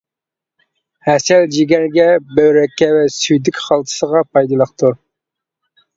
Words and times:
ھەسەل 1.09 1.43
جىگەرگە، 1.57 2.07
بۆرەككە 2.39 2.89
ۋە 2.95 3.03
سۈيدۈك 3.19 3.63
خالتىسىغا 3.67 4.23
پايدىلىقتۇر. 4.35 5.01